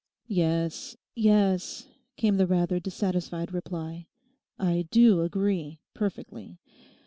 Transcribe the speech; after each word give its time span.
'Yes, 0.25 0.97
yes,' 1.13 1.87
came 2.17 2.37
the 2.37 2.47
rather 2.47 2.79
dissatisfied 2.79 3.53
reply. 3.53 4.07
'I 4.57 4.87
do 4.89 5.21
agree; 5.21 5.77
perfectly. 5.93 6.57